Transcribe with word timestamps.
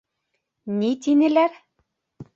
Ни 0.79 0.89
тинеләр? 1.07 1.63